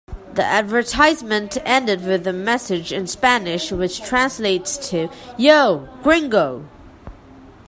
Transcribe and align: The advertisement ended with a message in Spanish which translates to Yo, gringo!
The 0.33 0.43
advertisement 0.43 1.59
ended 1.63 2.03
with 2.03 2.25
a 2.25 2.33
message 2.33 2.91
in 2.91 3.05
Spanish 3.05 3.71
which 3.71 4.01
translates 4.01 4.89
to 4.89 5.09
Yo, 5.37 5.87
gringo! 6.01 6.67